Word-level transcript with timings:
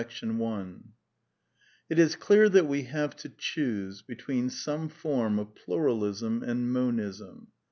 yin 0.01 0.07
CONCLUSIONS 0.35 0.83
It 1.87 1.99
is 1.99 2.15
clear, 2.15 2.49
that 2.49 2.65
we 2.65 2.85
have 2.85 3.15
to 3.17 3.29
choose 3.29 4.01
between 4.01 4.49
some 4.49 4.89
form 4.89 5.37
of 5.37 5.53
Pluralism 5.53 6.41
and 6.41 6.73
Monism. 6.73 7.49